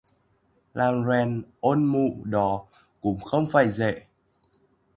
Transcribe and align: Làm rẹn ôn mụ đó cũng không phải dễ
Làm 0.73 1.05
rẹn 1.09 1.41
ôn 1.59 1.83
mụ 1.83 2.23
đó 2.23 2.65
cũng 3.01 3.19
không 3.21 3.45
phải 3.51 3.69
dễ 3.69 4.03